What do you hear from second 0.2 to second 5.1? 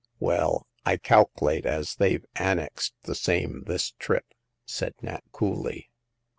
"Well, I calculate as they've annexed the same this trip," said